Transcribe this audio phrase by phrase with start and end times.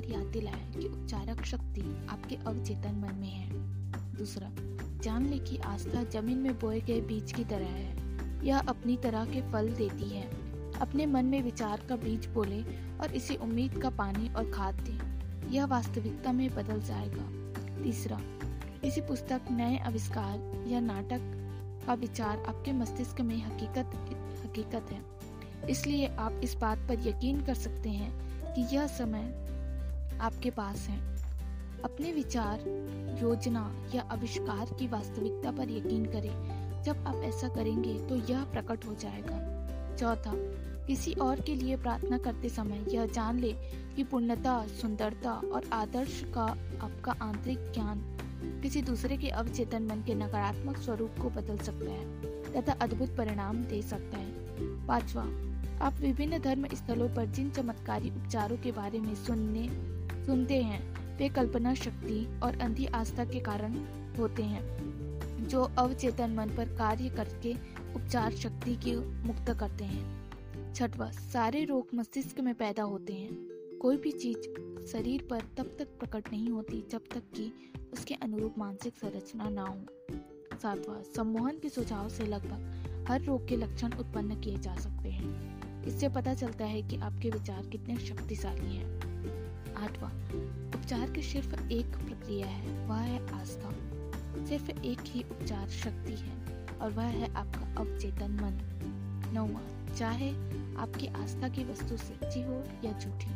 [0.00, 3.48] बार याद दिलाएँ कि उपचारक शक्ति आपके अवचेतन मन में है।
[4.14, 4.50] दूसरा,
[5.02, 7.96] जान ले कि आस्था ज़मीन में बोए गए बीज की तरह है।
[8.46, 10.30] यह अपनी तरह के फल देती है।
[10.80, 12.62] अपने मन में विचार का बीज बोले
[12.98, 14.98] और इसे उम्मीद का पानी और खाद दे।
[15.56, 18.20] यह वास्तविकता में बदल जाएगा। तीसरा
[18.84, 21.20] इसी पुस्तक, नए आविष्कार या नाटक
[21.86, 23.90] का विचार आपके मस्तिष्क में हकीकत
[24.46, 25.02] हकीकत है।
[25.70, 29.49] इसलिए आप इस बात पर यकीन कर सकते हैं कि यह समय
[30.20, 30.98] आपके पास है।
[31.84, 32.60] अपने विचार,
[33.22, 38.86] योजना या आविष्कार की वास्तविकता पर यकीन करें। जब आप ऐसा करेंगे तो यह प्रकट
[38.86, 39.38] हो जाएगा।
[39.96, 40.32] चौथा,
[40.86, 43.52] किसी और के लिए प्रार्थना करते समय यह जान ले
[43.96, 46.44] कि पूर्णता, सुंदरता और आदर्श का
[46.80, 48.16] आपका आंतरिक ज्ञान
[48.62, 52.04] किसी दूसरे के अवचेतन मन के नकारात्मक स्वरूप को बदल सकता है
[52.52, 54.30] तथा अद्भुत परिणाम दे सकता है।
[54.86, 55.22] पांचवा,
[55.86, 59.68] आप विभिन्न धर्म स्थलों पर जिन चमत्कारी उपचारों के बारे में सुनने
[60.26, 63.72] सुनते हैं। वे कल्पना शक्ति और अंधी आस्था के कारण
[64.18, 64.80] होते हैं,
[65.48, 67.54] जो अवचेतन मन पर कार्य करके
[67.94, 70.30] उपचार शक्ति की मुक्त करते हैं।
[70.74, 73.34] छठवा, सारे रोग मस्तिष्क में पैदा होते हैं।
[73.82, 74.38] कोई भी चीज़
[74.86, 79.62] शरीर पर तब तक प्रकट नहीं होती जब तक कि उसके अनुरूप मानसिक संरचना ना
[79.62, 79.78] हो।
[80.62, 85.60] सातवा, सम्मोहन के सुझाव से लगभग हर रोग के लक्षण उत्पन्न किए जा सकते हैं।
[85.84, 89.09] इससे पता चलता है कि आपके विचार कितने शक्तिशाली हैं।
[89.80, 90.10] आठवां।
[90.78, 93.70] उपचार की सिर्फ़ एक प्रक्रिया है, वह है आस्था।
[94.46, 98.66] सिर्फ़ एक ही उपचार शक्ति है, और वह है आपका अवचेतन मन।
[99.34, 100.30] नौवा, चाहे
[100.76, 103.34] आपकी आस्था की वस्तु सच्ची हो या झूठी,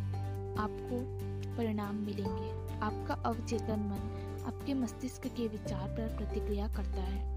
[0.58, 1.24] आपको
[1.56, 7.34] परिणाम मिलेंगे। आपका अवचेतन मन आपके मस्तिष्क के विचार पर प्रतिक्रिया करता है।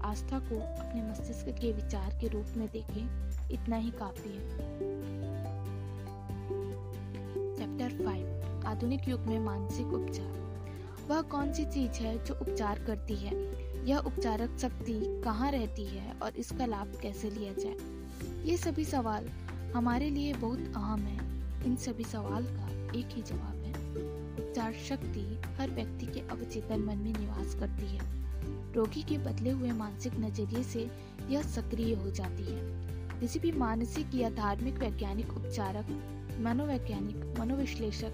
[0.00, 4.95] आस्था को अपने मस्तिष्क के विचार के रूप में देखें, इतना ही काफ़ी है।
[8.76, 10.60] आधुनिक युग में मानसिक उपचार।
[11.08, 13.34] वह कौन सी चीज़ है जो उपचार करती है?
[13.88, 17.76] यह उपचारक शक्ति कहाँ रहती है और इसका लाभ कैसे लिया जाए?
[18.44, 19.28] ये सभी सवाल
[19.76, 21.16] हमारे लिए बहुत अहम है।
[21.66, 23.72] इन सभी सवाल का एक ही जवाब है।
[24.44, 28.00] उपचार शक्ति हर व्यक्ति के अवचेतन मन में निवास करती है।
[28.72, 30.90] रोगी के बदले हुए मानसिक नज़रिए से
[31.28, 32.60] यह सक्रिय हो जाती है।
[33.20, 35.86] किसी भी मानसिक या धार्मिक वैज्ञानिक उपचारक,
[36.40, 38.12] मनोवैज्ञानिक, मनोविश्लेषक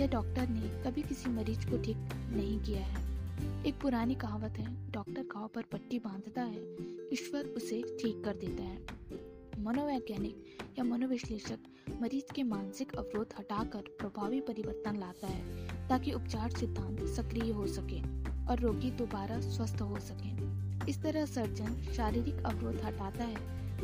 [0.00, 3.00] या डॉक्टर ने कभी किसी मरीज़ को ठीक नहीं किया है।
[3.66, 6.74] एक पुरानी कहावत है, डॉक्टर घाव पर पट्टी बांधता है,
[7.12, 8.78] ईश्वर उसे ठीक कर देता है।
[9.64, 10.44] मनोवैज्ञानिक
[10.78, 11.58] या मनोविश्लेषक
[12.02, 18.00] मरीज़ के मानसिक अवरोध हटाकर प्रभावी परिवर्तन लाता है, ताकि उपचार सिद्धांत सक्रिय हो सके
[18.46, 20.30] और रोगी दोबारा स्वस्थ हो सके।
[20.90, 23.36] इस तरह सर्जन शारीरिक अवरोध हटाता है,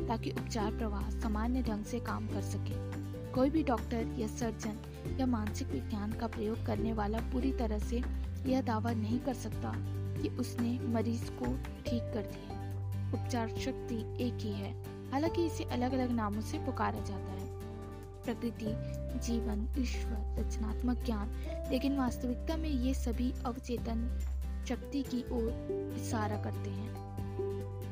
[0.09, 4.79] ताकि उपचार प्रवाह सामान्य ढंग से काम कर सके। कोई भी डॉक्टर या सर्जन
[5.21, 8.03] या मानसिक विज्ञान का प्रयोग करने वाला पूरी तरह से
[8.47, 9.75] यह दावा नहीं कर सकता
[10.23, 12.67] कि उसने मरीज़ को ठीक कर दिया
[13.15, 17.47] उपचार शक्ति एक ही है। हालाँकि इसे अलग अलग नामों से पुकारा जाता है।
[18.25, 18.67] प्रकृति,
[19.27, 21.29] जीवन, ईश्वर, रचनात्मक ज्ञान,
[21.71, 24.21] लेकिन वास्तविकता में ये सभी अवचेतन
[24.69, 25.69] शक्ति की ओर
[26.01, 26.97] इशारा करते हैं।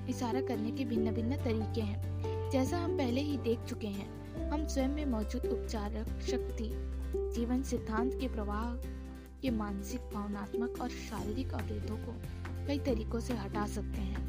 [0.07, 2.15] इशारा करने के भिन्न भिन्न तरीके हैं।
[2.51, 6.94] जैसा हम पहले ही देख चुके हैं, हम स्वयं में मौजूद उपचारक शक्ति
[7.35, 8.75] जीवन सिद्धांत के प्रवाह
[9.43, 12.13] के मानसिक, भावनात्मक और शारीरिक अवरोधों को
[12.67, 14.23] कई तरीकों से हटा सकते हैं।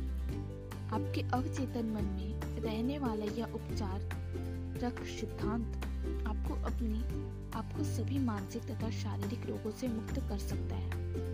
[0.90, 4.00] आपके अवचेतन मन में रहने वाला यह उपचार
[4.84, 5.76] रख सिद्धांत,
[6.28, 7.00] आपको अपनी,
[7.52, 10.90] आपको सभी मानसिक तथा शारीरिक रोगों से मुक्त कर सकता है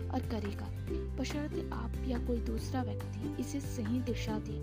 [0.08, 0.68] और करेगा।
[1.16, 4.58] बशर्ते आप या कोई दूसरा व्यक्ति इसे सही दिशा दे।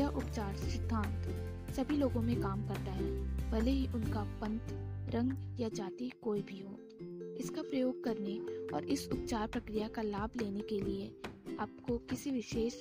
[0.00, 1.24] यह उपचार सिद्धांत
[1.76, 3.10] सभी लोगों में काम करता है,
[3.50, 6.78] भले ही उनका पंथ रंग या जाति कोई भी हो।
[7.40, 8.38] इसका प्रयोग करने
[8.74, 11.06] और इस उपचार प्रक्रिया का लाभ लेने के लिए
[11.60, 12.74] आपको किसी विशेष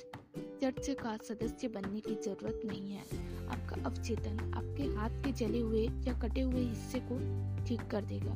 [0.62, 3.04] चर्च का सदस्य बनने की ज़रूरत नहीं है।
[3.48, 7.18] आपका अवचेतन आपके हाथ के जले हुए या कटे हुए हिस्से को
[7.66, 8.34] ठीक कर देगा।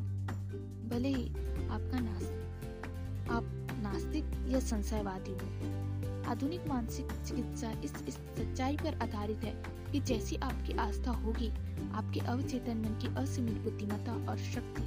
[0.89, 1.29] भले ही
[1.67, 3.43] आपका नास्तिक आप
[3.83, 10.35] नास्तिक या संशयवादी हो। आधुनिक मानसिक चिकित्सा इस, इस सच्चाई पर आधारित है कि जैसी
[10.35, 11.49] आपकी आस्था होगी,
[11.93, 14.83] आपके अवचेतन मन की असीमित बुद्धिमत्ता और शक्ति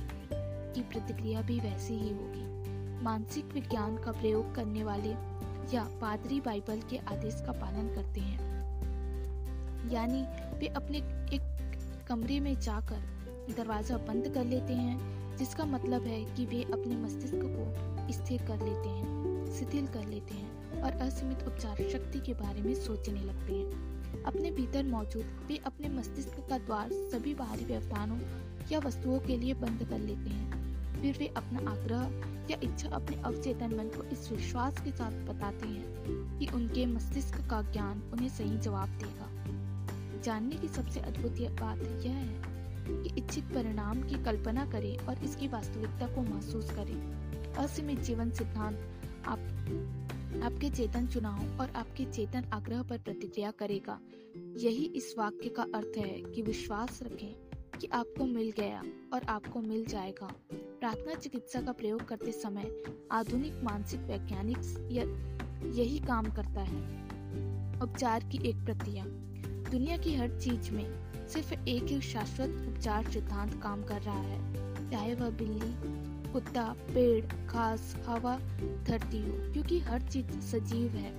[0.75, 2.53] की प्रतिक्रिया भी वैसी ही होगी।
[3.05, 5.11] मानसिक विज्ञान का प्रयोग करने वाले
[5.77, 8.53] या पादरी बाइबल के आदेश का पालन करते हैं।
[9.91, 10.23] यानी
[10.59, 10.99] वे अपने
[11.35, 11.43] एक
[12.09, 13.03] कमरे में जाकर
[13.57, 18.59] दरवाज़ा बंद कर लेते हैं, जिसका मतलब है कि वे अपने मस्तिष्क को स्थिर कर
[18.59, 23.53] लेते हैं, शिथिल कर लेते हैं और असीमित उपचार शक्ति के बारे में सोचने लगते
[23.53, 23.92] हैं।
[24.27, 28.19] अपने भीतर मौजूद वे अपने मस्तिष्क का द्वार सभी बाहरी व्यवधानों
[28.73, 30.63] या वस्तुओं के लिए बंद कर लेते हैं।
[31.03, 35.69] फिर वे अपना आग्रह या इच्छा अपने अवचेतन मन को इस विश्वास के साथ बताते
[35.69, 39.29] हैं कि उनके मस्तिष्क का ज्ञान उन्हें सही जवाब देगा।
[40.23, 42.53] जानने की सबसे अद्भुत बात यह है
[43.03, 47.23] कि इच्छित परिणाम की कल्पना करें और इसकी वास्तविकता को महसूस करें।
[47.53, 48.79] असीमित जीवन सिद्धांत
[49.27, 49.39] आप
[50.41, 54.01] आपके चेतन चुनाव और आपके चेतन आग्रह पर प्रतिक्रिया करेगा।
[54.57, 57.35] यही इस वाक्य का अर्थ है कि विश्वास रखें
[57.81, 58.83] कि आपको मिल गया
[59.13, 62.83] और आपको मिल जाएगा। प्रार्थना चिकित्सा का प्रयोग करते समय
[63.13, 64.59] आधुनिक मानसिक वैज्ञानिक
[65.75, 67.03] यही काम करता है।
[67.81, 69.05] उपचार की एक प्रक्रिया।
[69.71, 74.53] दुनिया की हर चीज़ में सिर्फ़ एक ही शाश्वत उपचार सिद्धांत काम कर रहा है।
[74.91, 76.03] चाहे वह बिल्ली
[76.33, 76.65] कुत्ता,
[76.95, 78.37] पेड़, घास, हवा,
[78.85, 81.13] धरती हो, क्योंकि हर चीज़ सजीव है।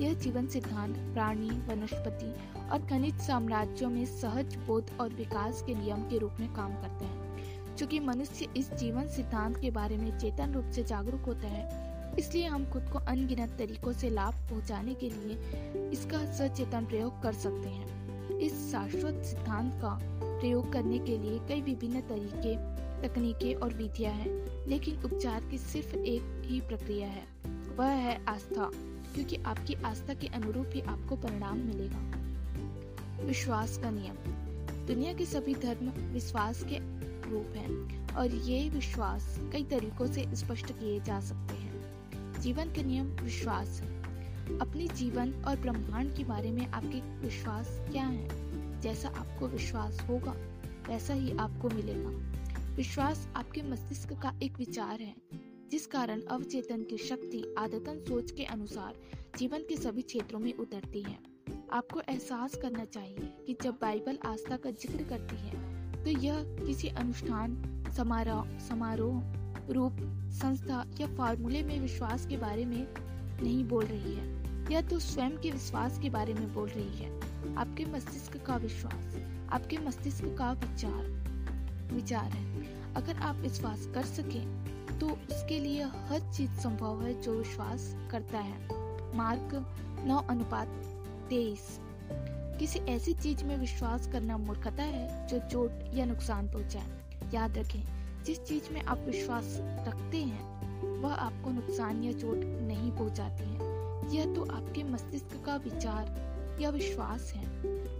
[0.00, 2.34] यह जीवन सिद्धांत, प्राणी, वनस्पति
[2.72, 7.04] और खनिज साम्राज्यों में सहज, बोध और विकास के नियम के रूप में काम करते
[7.04, 12.14] हैं। चूँकि मनुष्य इस जीवन सिद्धांत के बारे में चेतन रूप से जागरूक होता है,
[12.18, 17.32] इसलिए हम खुद को अनगिनत तरीकों से लाभ पहुँचाने के लिए इसका सचेतन प्रयोग कर
[17.32, 22.54] सकते हैं। इस शाश्वत सिद्धांत का प्रयोग करने के लिए कई विभिन्न तरीके
[23.02, 27.24] तकनीकें और विधियाँ हैं, लेकिन उपचार की सिर्फ़ एक ही प्रक्रिया है।
[27.76, 28.70] वह है आस्था,
[29.14, 32.12] क्योंकि आपकी आस्था के अनुरूप ही आपको परिणाम मिलेगा।
[33.26, 34.14] विश्वास का नियम।
[34.86, 36.78] दुनिया के सभी धर्म विश्वास के
[37.30, 41.74] रूप हैं, और ये विश्वास कई तरीकों से स्पष्ट किए जा सकते हैं।
[42.40, 43.82] जीवन के नियम विश्वास।
[44.60, 48.44] अपने जीवन और ब्रह्मांड के बारे में आपके विश्वास क्या है?
[48.80, 50.36] जैसा आपको विश्वास होगा,
[50.88, 52.34] वैसा ही आपको मिलेगा।
[52.76, 55.14] विश्वास आपके मस्तिष्क का एक विचार है,
[55.70, 58.94] जिस कारण अवचेतन की शक्ति आदतन सोच के अनुसार
[59.38, 61.18] जीवन के सभी क्षेत्रों में उतरती है।
[61.72, 66.88] आपको एहसास करना चाहिए कि जब बाइबल आस्था का ज़िक्र करती है तो यह किसी
[66.88, 67.56] अनुष्ठान,
[67.96, 69.20] समारोह समारोह,
[69.70, 69.96] रूप,
[70.32, 72.86] संस्था या फार्मूले में विश्वास के बारे में
[73.42, 77.54] नहीं बोल रही है। यह तो स्वयं के विश्वास के बारे में बोल रही है।
[77.56, 79.16] आपके मस्तिष्क का विश्वास,
[79.52, 81.12] आपके मस्तिष्क का विचार
[81.92, 82.53] विचार है।
[82.96, 84.64] अगर आप विश्वास कर सके
[84.98, 88.68] तो उसके लिए हर चीज़ संभव है जो विश्वास करता है।
[89.16, 89.74] मार्क
[90.06, 90.68] नौ अनुपात
[91.28, 91.80] तेईस।
[92.58, 96.86] किसी ऐसी चीज़ में विश्वास करना मूर्खता है जो चोट या नुकसान पहुँचाए।
[97.34, 97.82] याद रखें,
[98.24, 100.54] जिस चीज़ में आप विश्वास रखते हैं,
[101.02, 103.74] वह आपको नुकसान या चोट नहीं पहुंचाती है।
[104.14, 106.24] यह तो आपके मस्तिष्क का विचार
[106.60, 107.44] या विश्वास है,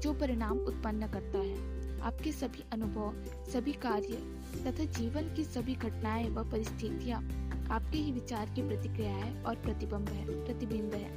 [0.01, 1.74] जो परिणाम उत्पन्न करता है।
[2.05, 3.15] आपके सभी अनुभव,
[3.53, 4.23] सभी कार्य
[4.67, 7.23] तथा जीवन की सभी घटनाएँ व परिस्थितियाँ
[7.71, 11.09] आपके ही विचार की प्रतिक्रिया है और प्रतिबिंब है प्रतिबिंब है।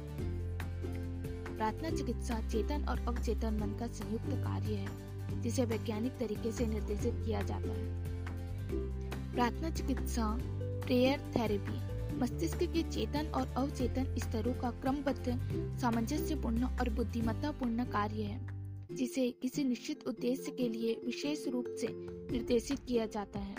[1.56, 4.88] प्रार्थना, चिकित्सा, चेतन और अवचेतन मन का संयुक्त कार्य है,
[5.42, 8.02] जिसे वैज्ञानिक तरीके से निर्देशित किया जाता है।
[9.34, 15.24] प्रार्थना, चिकित्सा, प्रेयर, थेरेपी मस्तिष्क के चेतन और अवचेतन स्तरों का क्रमबद्ध,
[15.80, 18.57] सामंजस्यपूर्ण और बुद्धिमत्तापूर्ण कार्य है।
[18.92, 21.88] जिसे किसी निश्चित उद्देश्य के लिए विशेष रूप से
[22.32, 23.54] निर्देशित किया जाता है।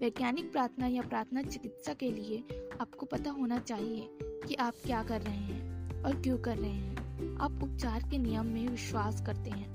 [0.00, 2.44] वैज्ञानिक प्रार्थना या प्रार्थना चिकित्सा के लिए
[2.80, 6.92] आपको पता होना चाहिए कि आप क्या कर रहे हैं और क्यों कर रहे हैं।
[7.36, 9.72] आप उपचार के नियम में विश्वास करते हैं।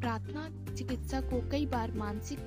[0.00, 2.38] प्रार्थना चिकित्सा को कई बार मानसिक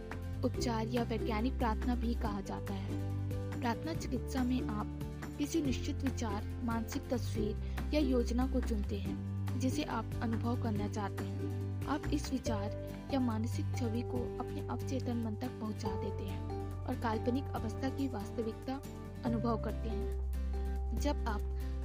[0.46, 3.22] उपचार या वैज्ञानिक प्रार्थना भी कहा जाता है।
[3.62, 5.00] प्रार्थना चिकित्सा में आप
[5.38, 7.58] किसी निश्चित विचार, मानसिक तस्वीर
[7.94, 13.20] या योजना को चुनते हैं, जिसे आप अनुभव करना चाहते हैं। आप इस विचार या
[13.20, 18.82] मानसिक छवि को अपने अवचेतन मन तक पहुँचा देते हैं और काल्पनिक अवस्था की वास्तविकता
[19.26, 21.42] अनुभव करते हैं। जब आप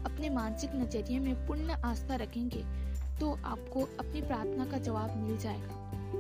[0.07, 2.65] अपने मानसिक नज़रिए में पूर्ण आस्था रखेंगे
[3.21, 5.75] तो आपको अपनी प्रार्थना का जवाब मिल जाएगा।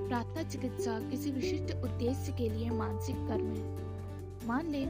[0.08, 4.86] प्रार्थना चिकित्सा किसी विशिष्ट उद्देश्य के लिए मानसिक कर्म है। मान लें,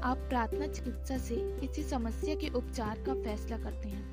[0.00, 4.06] आप प्रार्थना चिकित्सा से किसी समस्या के उपचार का फैसला करते हैं।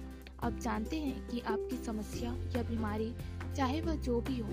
[0.44, 3.14] आप जानते हैं कि आपकी समस्या या बीमारी
[3.56, 4.50] चाहे वह जो भी हो,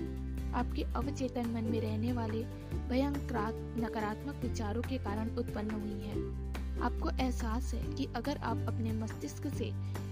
[0.53, 2.43] आपके अवचेतन मन में रहने वाले
[2.89, 6.43] भयंकर नकारात्मक विचारों के कारण उत्पन्न हुई है।
[6.81, 9.65] आपको एहसास है कि अगर आप अपने मस्तिष्क से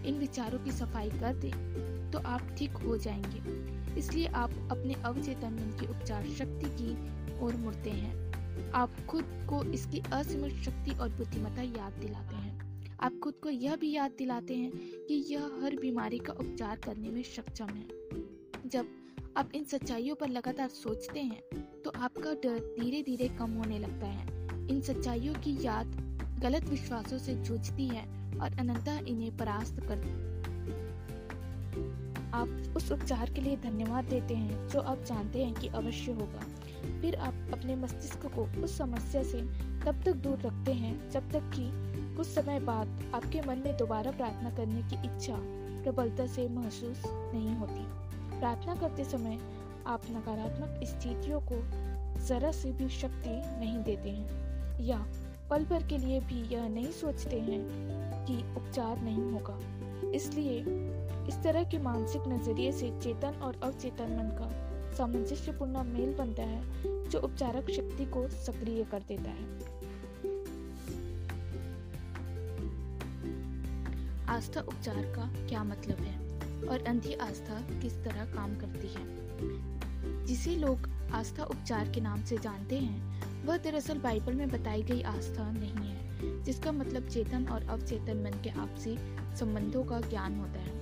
[0.05, 5.53] इन विचारों की सफ़ाई कर दें तो आप ठीक हो जाएँगे। इसलिए आप अपने अवचेतन
[5.53, 6.91] मन की उपचार शक्ति की
[7.39, 13.19] ओर मुड़ते हैं। आप खुद को इसकी असीमित शक्ति और बुद्धिमत्ता याद दिलाते हैं। आप
[13.24, 14.71] खुद को यह भी याद दिलाते हैं
[15.07, 18.00] कि यह हर बीमारी का उपचार करने में सक्षम है।
[18.71, 18.87] जब
[19.37, 24.07] आप इन सच्चाइयों पर लगातार सोचते हैं तो आपका डर धीरे धीरे कम होने लगता
[24.07, 25.95] है। इन सच्चाइयों की याद
[26.41, 28.03] गलत विश्वासों से जूझती है
[28.39, 30.29] और अनंतः इन्हें परास्त कर
[32.33, 36.45] आप उस उपचार के लिए धन्यवाद देते हैं, जो आप जानते हैं कि अवश्य होगा।
[37.01, 39.41] फिर आप अपने मस्तिष्क को उस समस्या से
[39.85, 41.69] तब तक दूर रखते हैं, जब तक कि
[42.15, 45.37] कुछ समय बाद आपके मन में दोबारा प्रार्थना करने की इच्छा
[45.83, 48.00] प्रबलता से महसूस नहीं होती।
[48.41, 49.38] प्रार्थना करते समय
[49.88, 51.55] आप नकारात्मक स्थितियों को
[52.27, 53.29] जरा से भी शक्ति
[53.60, 54.98] नहीं देते हैं, या
[55.50, 59.57] पल भर के लिए भी यह नहीं सोचते हैं कि उपचार नहीं होगा।
[60.12, 60.57] इसलिए
[61.27, 64.50] इस तरह के मानसिक नज़रिए से चेतन और अवचेतन मन का
[64.98, 66.62] सामंजस्यपूर्ण मेल बनता है,
[67.10, 69.45] जो उपचारक शक्ति को सक्रिय कर देता है।
[74.27, 76.30] आस्था उपचार का क्या मतलब है?
[76.67, 79.21] और अंधी आस्था किस तरह काम करती है।
[80.25, 85.01] जिसे लोग आस्था उपचार के नाम से जानते हैं, वह दरअसल बाइबल में बताई गई
[85.01, 88.97] आस्था नहीं है, जिसका मतलब चेतन और अवचेतन मन के आपसी
[89.35, 90.81] संबंधों का ज्ञान होता है।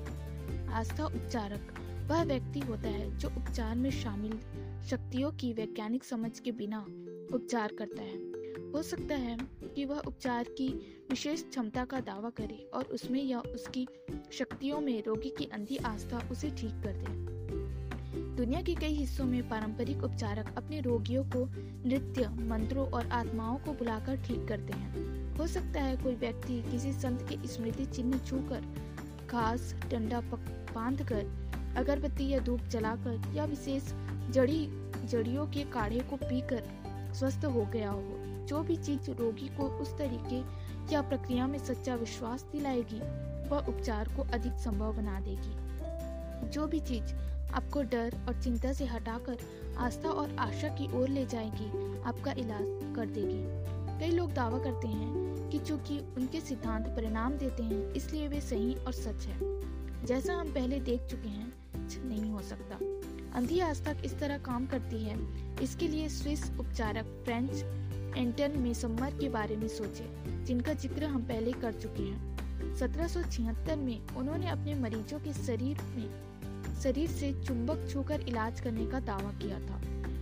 [0.67, 1.74] आस्था उपचारक
[2.12, 4.39] वह व्यक्ति होता है जो उपचार में शामिल
[4.89, 6.79] शक्तियों की वैज्ञानिक समझ के बिना
[7.36, 8.28] उपचार करता है।
[8.76, 9.38] हो सकता है
[9.76, 10.68] कि वह उपचार की
[11.10, 13.88] विशेष क्षमता का दावा करे और उसमें या उसकी
[14.32, 17.30] शक्तियों में रोगी की अंधी आस्था उसे ठीक कर दे।
[18.36, 21.50] दुनिया के कई हिस्सों में पारंपरिक उपचारक अपने रोगियों को
[21.90, 26.94] नृत्य, मंत्रों और आत्माओं को बुलाकर ठीक करते हैं। हो सकता है कोई व्यक्ति किसी
[26.94, 28.62] संत के स्मृति चिन्ह छूकर
[29.32, 30.22] घास, डंडा
[30.76, 31.26] बाँध कर
[31.78, 33.84] अगरबत्ती या धूप जलाकर या विशेष
[34.30, 34.68] जड़ी,
[35.08, 36.64] जड़ियों के काढ़े को पीकर
[37.14, 38.19] स्वस्थ हो गया हो।
[38.50, 40.38] जो भी चीज़ रोगी को उस तरीके
[40.94, 43.00] या प्रक्रिया में सच्चा विश्वास दिलाएगी,
[43.50, 47.13] वह उपचार को अधिक संभव बना देगी। जो भी चीज़
[47.53, 49.38] आपको डर और चिंता से हटाकर
[49.77, 54.88] आस्था और आशा की ओर ले जाएगी, आपका इलाज कर देगी। कई लोग दावा करते
[54.88, 59.39] हैं कि चूँकि उनके सिद्धांत परिणाम देते हैं, इसलिए वे सही और सच है।
[60.06, 61.53] जैसा हम पहले देख चुके हैं
[62.06, 62.75] नहीं हो सकता।
[63.38, 65.18] अंधी आस्था इस तरह काम करती है,
[65.63, 67.51] इसके लिए स्विस उपचारक फ्रेंच
[68.18, 70.06] एंटन मेसम्मर के बारे में सोचे,
[70.46, 76.30] जिनका ज़िक्र हम पहले कर चुके हैं। 1776 में उन्होंने अपने मरीजों के शरीर में,
[76.82, 79.82] शरीर से चुंबक छूकर इलाज करने का दावा किया था।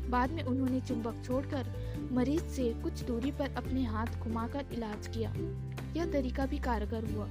[0.10, 1.66] बाद में उन्होंने चुंबक छोड़कर
[2.12, 5.34] मरीज़ से कुछ दूरी पर अपने हाथ घुमाकर इलाज किया।
[5.98, 7.30] यह तरीका भी कारगर हुआ।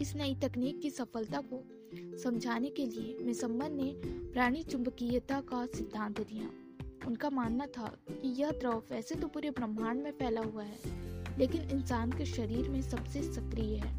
[0.00, 1.64] इस नई तकनीक की सफलता को
[2.18, 6.65] समझाने के लिए मिसम्मर ने प्राणी चुंबकीयता का सिद्धांत दिया।
[7.06, 10.78] उनका मानना था कि यह द्रव वैसे तो पूरे ब्रह्मांड में फैला हुआ है,
[11.38, 13.92] लेकिन इंसान के शरीर में सबसे सक्रिय है।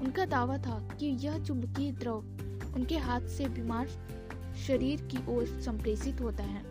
[0.00, 3.88] उनका दावा था कि यह चुंबकीय द्रव उनके हाथ से बीमार
[4.66, 6.62] शरीर की ओर संप्रेषित होता है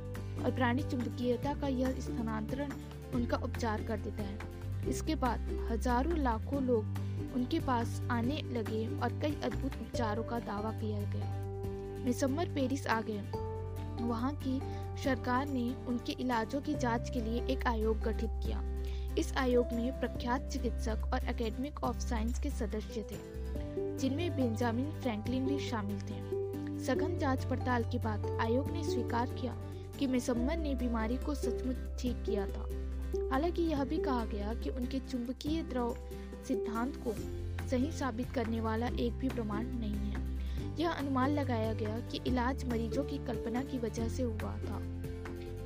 [0.43, 2.71] और प्राणी चुंबकीयता का यह स्थानांतरण
[3.15, 9.19] उनका उपचार कर देता है। इसके बाद हज़ारों लाखों लोग उनके पास आने लगे और
[9.21, 13.21] कई अद्भुत उपचारों का दावा किया गया। मिसम्मर पेरिस आ गए।
[14.01, 14.59] वहाँ की
[15.03, 18.61] सरकार ने उनके इलाजों की जाँच के लिए एक आयोग गठित किया।
[19.17, 23.17] इस आयोग में प्रख्यात चिकित्सक और एकेडमिक ऑफ़ साइंस के सदस्य थे,
[23.97, 26.21] जिनमें बेंजामिन फ्रैंकलिन भी शामिल थे।
[26.85, 29.55] सघन जाँच पड़ताल के बाद आयोग ने स्वीकार किया
[29.99, 32.69] कि मिसम्मन ने बीमारी को सचमुच ठीक किया था।
[33.31, 35.95] हालाँकि यह भी कहा गया कि उनके चुंबकीय द्रव
[36.47, 37.13] सिद्धांत को
[37.67, 40.02] सही साबित करने वाला एक भी प्रमाण नहीं
[40.79, 44.81] यह अनुमान लगाया गया कि इलाज मरीजों की कल्पना की वजह से हुआ था।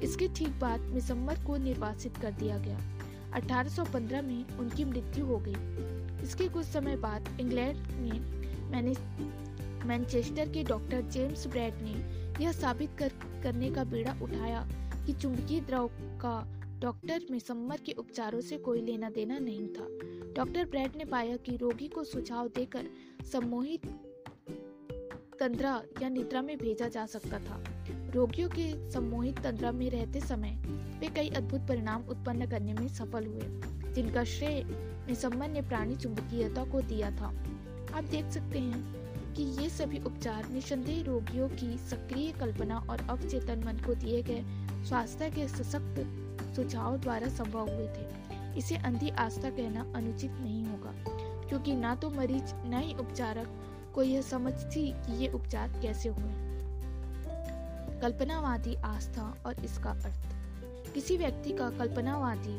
[0.03, 2.79] इसके ठीक बाद मिसम्मर को निर्वासित कर दिया गया।
[3.33, 5.55] 1815 में उनकी मृत्यु हो गई।
[6.23, 8.19] इसके कुछ समय बाद इंग्लैंड में
[8.71, 8.93] मैंने
[9.85, 13.09] मैनचेस्टर के डॉक्टर जेम्स ब्रैड ने यह साबित कर,
[13.43, 14.67] करने का बीड़ा उठाया
[15.05, 19.87] कि चुंबकीय द्रव का डॉक्टर मिसम्मर के उपचारों से कोई लेना देना नहीं था।
[20.33, 22.85] डॉक्टर ब्रैड ने पाया कि रोगी को सुझाव देकर
[23.31, 23.85] सम्मोहित
[25.39, 27.63] तंद्रा या निद्रा में भेजा जा सकता था।
[28.13, 30.51] रोगियों के सम्मोहित तंद्रा में रहते समय
[31.00, 34.63] वे कई अद्भुत परिणाम उत्पन्न करने में सफल हुए, जिनका श्रेय
[35.08, 37.27] निसम्मन ने प्राणी चुंबकीयता को दिया था।
[37.94, 43.63] आप देख सकते हैं कि ये सभी उपचार निसंदेह रोगियों की सक्रिय कल्पना और अवचेतन
[43.63, 44.44] मन को दिए गए
[44.86, 50.94] स्वास्थ्य के सशक्त सुझाव द्वारा संभव हुए थे। इसे अंधी आस्था कहना अनुचित नहीं होगा,
[51.50, 53.63] क्योंकि ना तो मरीज़, न ही उपचारक
[53.97, 56.33] को यह समझ थी कि ये उपचार कैसे हुए।
[58.01, 62.57] कल्पनावादी आस्था और इसका अर्थ। किसी व्यक्ति का कल्पनावादी,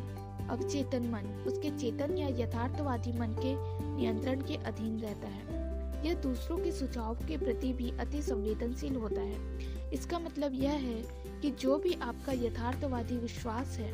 [0.49, 3.55] अवचेतन मन, उसके चेतन या यथार्थवादी मन के
[3.97, 5.59] नियंत्रण के अधीन रहता है।
[6.07, 11.03] यह दूसरों के सुझाव के प्रति भी अति संवेदनशील होता है। इसका मतलब यह है
[11.41, 13.93] कि जो भी आपका यथार्थवादी विश्वास है,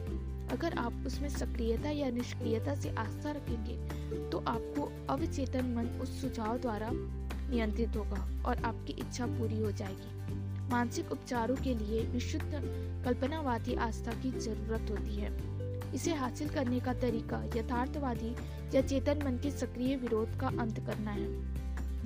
[0.49, 3.77] अगर आप उसमें सक्रियता या निष्क्रियता से आस्था रखेंगे
[4.31, 6.91] तो आपको अवचेतन मन उस सुझाव द्वारा
[7.51, 12.53] नियंत्रित होगा और आपकी इच्छा पूरी हो जाएगी। मानसिक उपचारों के लिए विशुद्ध
[13.05, 15.33] कल्पनावादी आस्था की ज़रूरत होती है।
[15.95, 18.35] इसे हासिल करने का तरीका यथार्थवादी
[18.75, 21.29] या चेतन मन के सक्रिय विरोध का अंत करना है।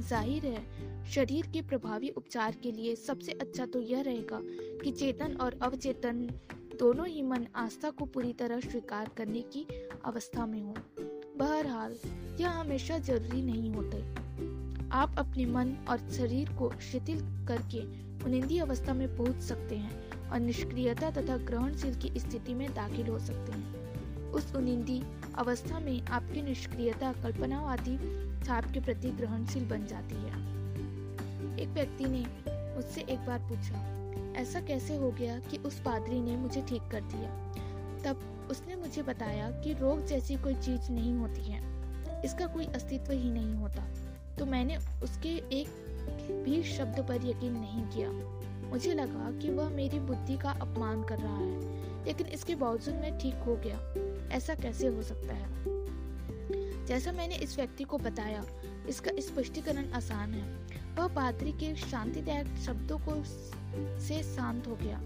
[0.01, 4.41] ज़ाहिर है, शरीर के प्रभावी उपचार के लिए सबसे अच्छा तो यह रहेगा
[4.83, 6.29] कि चेतन और अवचेतन
[6.81, 9.67] दोनों ही मन आस्था को पूरी तरह स्वीकार करने की
[10.05, 10.75] अवस्था में हो।
[11.39, 11.95] बहरहाल,
[12.41, 14.28] यह हमेशा ज़रूरी नहीं होते।
[14.93, 17.81] आप अपने मन और शरीर को शिथिल करके
[18.25, 23.19] उनिंदी अवस्था में पहुँच सकते हैं और निष्क्रियता तथा ग्रहणशील की स्थिति में दाखिल हो
[23.19, 23.79] सकते हैं।
[24.31, 25.03] उस उनिंदी
[25.35, 27.97] अवस्था में आपकी निष्क्रियता कल्पनावादी
[28.45, 30.59] छाप के प्रति ग्रहणशील बन जाती है।
[31.59, 32.27] एक व्यक्ति ने
[32.77, 33.99] मुझसे एक बार पूछा,
[34.41, 37.53] ऐसा कैसे हो गया कि उस पादरी ने मुझे ठीक कर दिया?
[38.05, 41.79] तब उसने मुझे बताया कि रोग जैसी कोई चीज़ नहीं होती है।
[42.25, 43.88] इसका कोई अस्तित्व ही नहीं होता।
[44.39, 48.11] तो मैंने उसके एक भी शब्द पर यकीन नहीं किया।
[48.69, 53.19] मुझे लगा कि वह मेरी बुद्धि का अपमान कर रहा है, लेकिन इसके बावजूद मैं
[53.19, 53.95] ठीक हो गया।
[54.37, 55.49] ऐसा कैसे हो सकता है?
[56.87, 58.45] जैसा मैंने इस व्यक्ति को बताया,
[58.89, 63.25] इसका स्पष्टीकरण आसान है। वह पादरी के शांतिदायक शब्दों को
[64.01, 64.99] से शांत हो गया।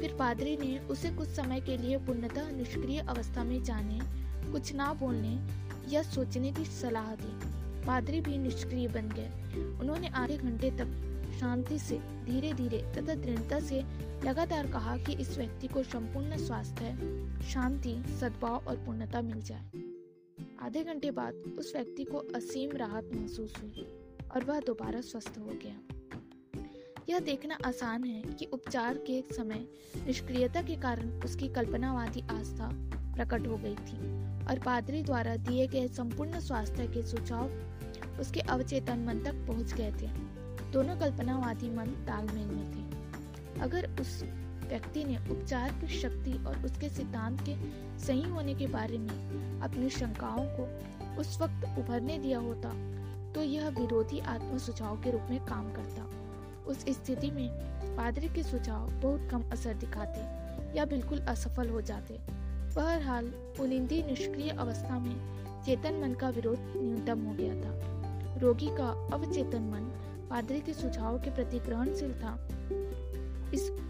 [0.00, 3.98] फिर पादरी ने उसे कुछ समय के लिए पूर्णतः निष्क्रिय अवस्था में जाने,
[4.52, 5.38] कुछ ना बोलने
[5.94, 9.30] या सोचने की सलाह दी। पादरी भी निष्क्रिय बन गए।
[9.80, 11.06] उन्होंने आधे घंटे तक
[11.40, 13.82] शांति से धीरे धीरे तथा दृढ़ता से
[14.24, 16.96] लगातार कहा कि इस व्यक्ति को संपूर्ण स्वास्थ्य,
[17.42, 19.70] शांति, सद्भाव और पूर्णता मिल जाए।
[20.62, 23.86] आधे घंटे बाद उस व्यक्ति को असीम राहत महसूस हुई
[24.34, 25.89] और वह दोबारा स्वस्थ हो गया।
[27.10, 29.64] यह देखना आसान है कि उपचार के समय
[30.06, 32.68] निष्क्रियता के कारण उसकी कल्पनावादी आस्था
[33.14, 33.96] प्रकट हो गई थी
[34.46, 39.90] और पादरी द्वारा दिए गए संपूर्ण स्वास्थ्य के सुझाव उसके अवचेतन मन तक पहुँच गए
[39.92, 40.06] थे।
[40.72, 44.22] दोनों कल्पनावादी मन तालमेल में थे। अगर उस
[44.68, 47.56] व्यक्ति ने उपचार की शक्ति और उसके सिद्धांत के
[47.98, 52.70] सही होने के बारे में अपनी शंकाओं को उस वक्त उभरने दिया होता
[53.32, 56.19] तो यह विरोधी आत्म सुझाव के रूप में काम करता।
[56.66, 57.48] उस स्थिति में
[57.96, 60.20] पादरी के सुझाव बहुत कम असर दिखाते
[60.78, 62.18] या बिल्कुल असफल हो जाते।
[62.74, 67.90] बहरहाल उनिंदी निष्क्रिय अवस्था में चेतन मन का विरोध न्यूनतम हो गया था।
[68.38, 69.92] रोगी का अवचेतन मन
[70.30, 72.48] पादरी के सुझाव के प्रति ग्रहणशील था।
[73.54, 73.86] इस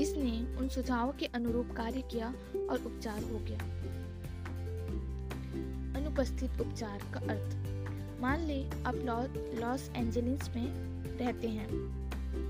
[0.00, 2.34] इसने उन सुझावों के अनुरूप कार्य किया
[2.70, 3.58] और उपचार हो गया।
[6.00, 7.68] अनुपस्थित उपचार का अर्थ
[8.20, 10.66] मान ले आप लॉस लौ, एंजलिस में
[11.18, 11.98] रहते हैं।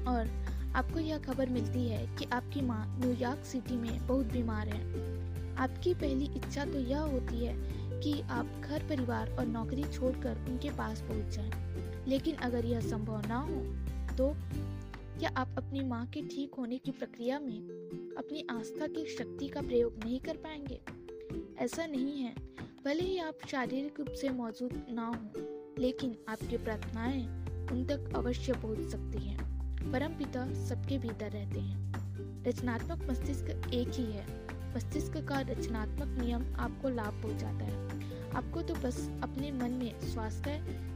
[0.05, 0.31] और
[0.77, 5.95] आपको यह खबर मिलती है कि आपकी माँ न्यूयॉर्क सिटी में बहुत बीमार है। आपकी
[5.95, 7.55] पहली इच्छा तो यह होती है
[8.01, 13.27] कि आप घर परिवार और नौकरी छोड़कर उनके पास पहुँच जाएँ। लेकिन अगर यह संभव
[13.27, 13.61] ना हो
[14.17, 14.35] तो
[15.19, 17.59] क्या आप अपनी माँ के ठीक होने की प्रक्रिया में
[18.19, 20.81] अपनी आस्था की शक्ति का प्रयोग नहीं कर पाएँगे?
[21.59, 22.35] ऐसा नहीं है।
[22.85, 25.47] भले ही आप शारीरिक रूप से मौजूद ना हो,
[25.79, 27.27] लेकिन आपकी प्रार्थनाएँ
[27.73, 31.89] उन तक अवश्य पहुँच सकती हैं। परम पिता सबके भीतर रहते हैं।
[32.45, 34.27] रचनात्मक मस्तिष्क एक ही है।
[34.77, 37.89] मस्तिष्क का रचनात्मक नियम आपको लाभ पहुंचाता है।
[38.31, 40.51] आपको तो बस अपने मन में स्वास्थ्य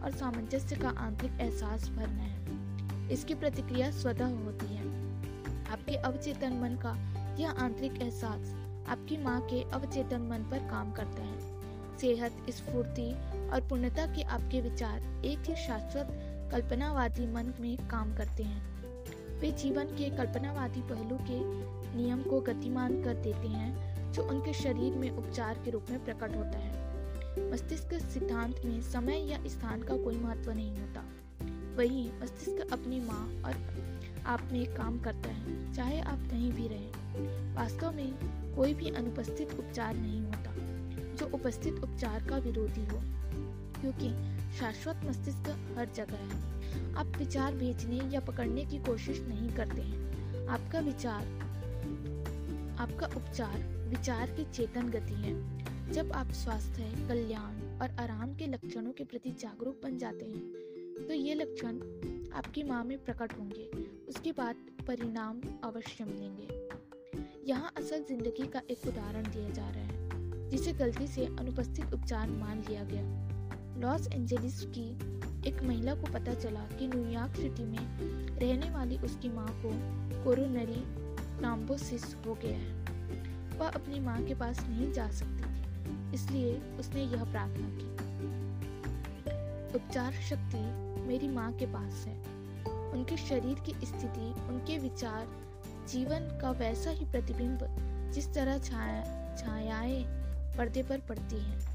[0.05, 2.43] और सामंजस्य का आंतरिक एहसास भरना है।
[3.11, 4.85] इसकी प्रतिक्रिया स्वतः होती है।
[5.73, 8.55] आपके अवचेतन मन का यह आंतरिक एहसास
[8.89, 11.53] आपकी माँ के अवचेतन मन पर काम करता है।
[11.99, 13.13] सेहत, स्फूर्ति
[13.49, 16.09] और पूर्णता के आपके विचार एक ही शाश्वत,
[16.53, 18.72] कल्पनावादी मन में काम करते हैं।
[19.43, 21.39] वे जीवन के कल्पनावादी पहलू के
[21.97, 26.37] नियम को गतिमान कर देते हैं, जो उनके शरीर में उपचार के रूप में प्रकट
[26.37, 31.05] होता है। मस्तिष्क सिद्धांत में समय या स्थान का कोई महत्व नहीं होता।
[31.77, 33.55] वही मस्तिष्क अपनी माँ और
[34.27, 38.15] आप में काम करता है, चाहे आप कहीं भी रहें। वास्तव में
[38.57, 40.55] कोई भी अनुपस्थित उपचार नहीं होता,
[41.17, 43.01] जो उपस्थित उपचार का विरोधी हो,
[43.81, 44.11] क्योंकि
[44.59, 46.62] शाश्वत मस्तिष्क हर जगह है।
[46.97, 51.27] आप विचार भेजने या पकड़ने की कोशिश नहीं करते हैं। आपका विचार,
[52.81, 53.59] आपका उपचार,
[53.89, 59.31] विचार की चेतन गति है। जब आप स्वास्थ्य कल्याण और आराम के लक्षणों के प्रति
[59.41, 61.79] जागरूक बन जाते हैं तो ये लक्षण
[62.35, 63.65] आपकी माँ में प्रकट होंगे।
[64.09, 64.57] उसके बाद
[64.87, 71.07] परिणाम अवश्य मिलेंगे। यहाँ असल ज़िंदगी का एक उदाहरण दिया जा रहा है, जिसे गलती
[71.07, 74.89] से अनुपस्थित उपचार मान लिया गया। लॉस एंजलिस की
[75.47, 77.79] एक महिला को पता चला कि न्यूयॉर्क सिटी में
[78.39, 79.71] रहने वाली उसकी माँ को
[80.25, 80.85] कोरोनरी
[81.39, 82.83] ट्राम्बोसिस हो गया है।
[83.59, 88.13] वह अपनी माँ के पास नहीं जा सकती थी, इसलिए उसने यह प्रार्थना की।
[89.75, 90.59] उपचार शक्ति
[91.03, 92.17] मेरी माँ के पास है।
[92.93, 95.27] उनके शरीर की स्थिति, उनके विचार,
[95.89, 97.59] जीवन का वैसा ही प्रतिबिंब
[98.15, 100.05] जिस तरह छाया, छायाएँ
[100.59, 101.72] पर्दे पर पड़ती हैं।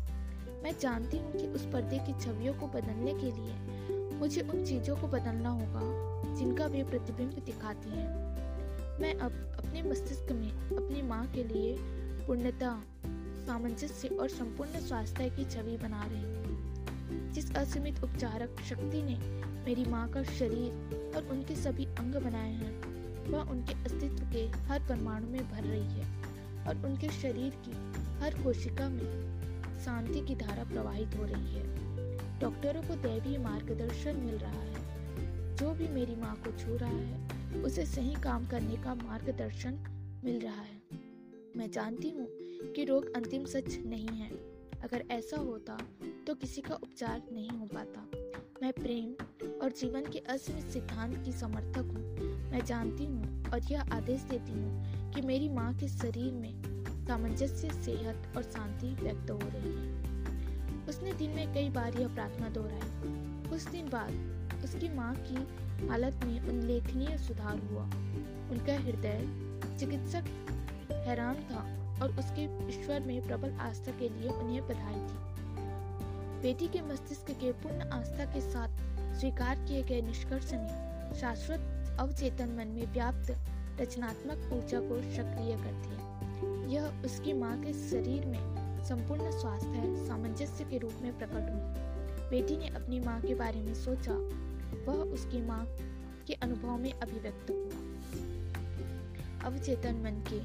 [0.63, 4.95] मैं जानती हूँ कि उस पर्दे की छवियों को बदलने के लिए मुझे उन चीज़ों
[4.97, 8.07] को बदलना होगा, जिनका वे प्रतिबिंब दिखाती हैं।
[8.99, 11.75] मैं अब अपने मस्तिष्क में अपनी माँ के लिए
[12.27, 12.83] पूर्णता,
[13.45, 19.17] सामंजस्य और संपूर्ण स्वास्थ्य की छवि बना रही हूँ। जिस असीमित उपचारक शक्ति ने
[19.65, 22.97] मेरी माँ का शरीर और उनके सभी अंग बनाए हैं,
[23.31, 26.05] वह उनके अस्तित्व के हर परमाणु में भर रही है
[26.67, 27.71] और उनके शरीर की
[28.19, 29.36] हर कोशिका में
[29.79, 31.63] शांति की धारा प्रवाहित हो रही है।
[32.39, 37.27] डॉक्टरों को दैवीय मार्गदर्शन मिल रहा है। जो भी मेरी माँ को छू रहा है,
[37.63, 39.79] उसे सही काम करने का मार्गदर्शन
[40.23, 40.81] मिल रहा है।
[41.57, 42.27] मैं जानती हूँ
[42.73, 44.29] कि रोग अंतिम सच नहीं है।
[44.83, 45.77] अगर ऐसा होता
[46.27, 48.07] तो किसी का उपचार नहीं हो पाता।
[48.63, 49.11] मैं प्रेम
[49.61, 52.17] और जीवन के असीमित सिद्धांत की समर्थक हूँ।
[52.51, 56.76] मैं जानती हूँ और यह आदेश देती हूँ कि मेरी माँ के शरीर में
[57.07, 60.07] सामंजस्य, सेहत और शांति व्यक्त हो रही है।
[60.89, 65.47] उसने दिन में कई बार यह प्रार्थना दोहराई। कुछ दिन बाद उसकी माँ की
[65.87, 67.83] हालत में उल्लेखनीय सुधार हुआ।
[68.51, 69.19] उनका हृदय
[69.79, 70.23] चिकित्सक
[70.91, 75.27] हैरान था और उसके ईश्वर में प्रबल आस्था के लिए उन्हें बधाई थी।
[76.41, 78.67] बेटी के मस्तिष्क के पूर्ण आस्था के साथ
[79.19, 80.87] स्वीकार किए गए निष्कर्ष ने
[81.19, 81.59] शाश्वत
[81.99, 83.35] अवचेतन मन में व्याप्त
[83.81, 86.26] रचनात्मक ऊर्जा को सक्रिय कर दिया।
[86.67, 91.87] यह उसकी माँ के शरीर में संपूर्ण स्वास्थ्य सामंजस्य के रूप में प्रकट हुई।
[92.29, 94.13] बेटी ने अपनी माँ के बारे में सोचा।
[94.85, 95.67] वह उसकी माँ
[96.27, 97.87] के अनुभव में अभिव्यक्त हुआ।
[99.49, 100.39] अवचेतन मन के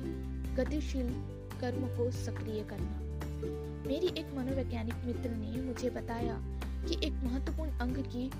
[0.55, 1.09] गतिशील
[1.61, 3.03] कर्म को सक्रिय करना।
[3.89, 6.43] मेरी एक मनोवैज्ञानिक मित्र ने मुझे बताया
[6.89, 8.31] कि एक महत्वपूर्ण अंग की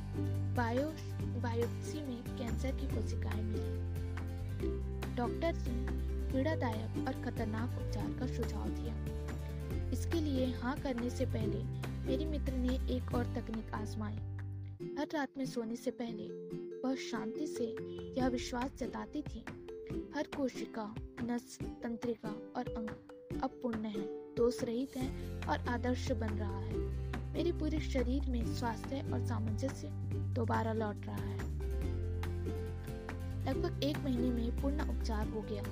[0.55, 0.95] बायो,
[1.41, 3.93] बायोप्सी में कैंसर की कोशिकाएँ मिली।
[5.17, 11.63] डॉक्टर ने पीड़ादायक और खतरनाक उपचार का सुझाव दिया। इसके लिए हाँ करने से पहले
[12.07, 14.15] मेरी मित्र ने एक और तकनीक आजमाई।
[14.99, 16.29] हर रात में सोने से पहले
[16.85, 17.65] वह शांति से
[18.19, 19.45] यह विश्वास जताती थी,
[20.17, 22.89] हर कोशिका, नस, तंत्रिका और अंग
[23.43, 24.03] अब पूर्ण है,
[24.35, 26.79] दोष रहित है और आदर्श बन रहा है।
[27.33, 29.89] मेरे पूरे शरीर में स्वास्थ्य और सामंजस्य
[30.35, 31.52] दोबारा लौट रहा है।
[33.53, 35.63] लगभग एक महीने में पूर्ण उपचार हो गया।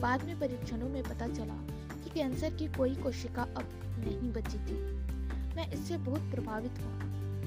[0.00, 1.54] बाद में परीक्षणों में पता चला
[2.04, 4.74] कि कैंसर की कोई कोशिका अब नहीं बची थी।
[5.56, 6.98] मैं इससे बहुत प्रभावित हुआ,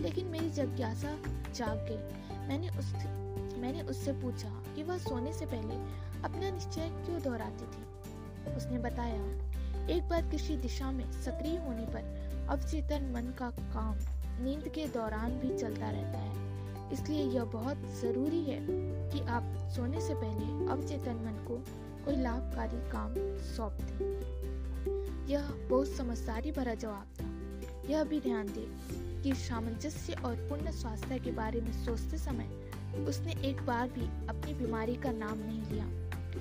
[0.01, 1.17] लेकिन मेरी जिज्ञासा
[1.55, 1.97] जाग गई।
[2.47, 2.93] मैंने उस
[3.57, 5.75] मैंने उससे पूछा कि वह सोने से पहले
[6.23, 7.83] अपना निश्चय क्यों दोहराती थी?
[8.55, 9.23] उसने बताया,
[9.87, 13.95] एक बार किसी दिशा में सक्रिय होने पर अवचेतन मन का काम
[14.43, 16.44] नींद के दौरान भी चलता रहता है।
[16.93, 18.59] इसलिए यह बहुत ज़रूरी है
[19.11, 21.57] कि आप सोने से पहले अवचेतन मन को
[22.05, 24.15] कोई लाभकारी काम सौंप दे।
[25.33, 27.35] यह बहुत समझदारी भरा जवाब था।
[27.89, 28.67] यह भी ध्यान दे
[29.23, 32.47] कि सामंजस्य और पूर्ण स्वास्थ्य के बारे में सोचते समय
[33.07, 35.85] उसने एक बार भी अपनी बीमारी का नाम नहीं लिया।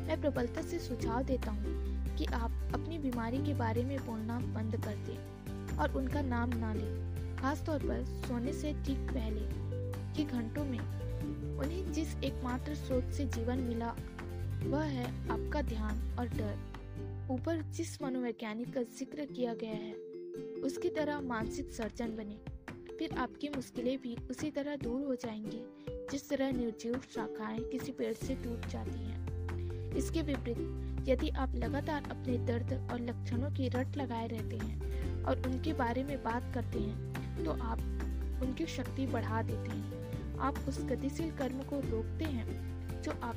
[0.07, 4.77] मैं प्रबलता से सुझाव देता हूँ कि आप अपनी बीमारी के बारे में बोलना बंद
[4.77, 9.64] कर दें और उनका नाम ना लें। खासतौर पर सोने से ठीक पहले।
[10.17, 10.79] के घंटों में
[11.59, 13.95] उन्हें जिस एकमात्र स्रोत से जीवन मिला,
[14.65, 16.57] वह है आपका ध्यान और डर।
[17.31, 19.93] ऊपर जिस मनोवैज्ञानिक का ज़िक्र किया गया है,
[20.63, 22.39] उसकी तरह मानसिक सर्जन बने।
[22.99, 25.63] फिर आपकी मुश्किलें भी उसी तरह दूर हो जाएँगी,
[26.11, 30.59] जिस तरह निर्जीव शाखाएँ किसी पेड़ से टूट जाती हैं। इसके विपरीत,
[31.09, 36.03] यदि आप लगातार अपने दर्द और लक्षणों की रट लगाए रहते हैं और उनके बारे
[36.05, 37.79] में बात करते हैं तो आप
[38.43, 39.94] उनकी शक्ति बढ़ा देते हैं।
[40.41, 43.37] आप उस गतिशील कर्म को रोकते हैं, जो आप,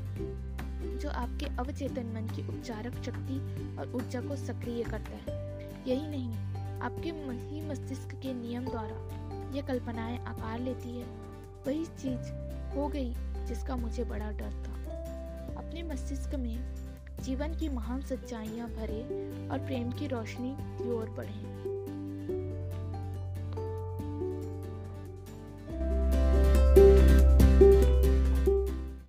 [1.02, 3.40] जो आपके अवचेतन मन की उपचारक शक्ति
[3.80, 5.38] और ऊर्जा को सक्रिय करता है।
[5.88, 6.34] यही नहीं,
[6.82, 9.18] आपके ही मस्तिष्क के नियम द्वारा
[9.56, 11.06] ये कल्पनाएँ आकार लेती है।
[11.68, 12.32] वही चीज़
[12.76, 13.14] हो गई
[13.46, 14.78] जिसका मुझे बड़ा डर था।
[15.58, 16.76] अपने मस्तिष्क में
[17.22, 19.02] जीवन की महान सच्चाइयाँ भरे
[19.48, 21.77] और प्रेम की रोशनी की ओर बढ़े।